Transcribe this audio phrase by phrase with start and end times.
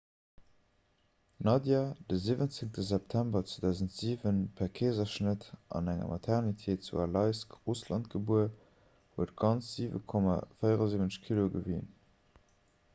[1.41, 1.81] d'nadia
[2.13, 2.79] de 17.
[2.91, 5.45] september 2007 per keeserschnëtt
[5.81, 8.49] an enger maternité zu aleisk russland gebuer
[9.19, 11.85] huet ganz 7,74 kilo gewien